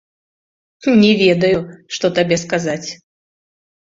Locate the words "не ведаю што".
1.01-2.11